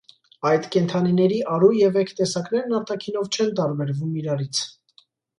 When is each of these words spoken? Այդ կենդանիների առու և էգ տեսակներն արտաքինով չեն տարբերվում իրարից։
Այդ 0.51 0.63
կենդանիների 0.75 1.35
առու 1.55 1.67
և 1.79 1.99
էգ 2.03 2.13
տեսակներն 2.19 2.73
արտաքինով 2.77 3.29
չեն 3.37 3.51
տարբերվում 3.59 4.17
իրարից։ 4.23 4.63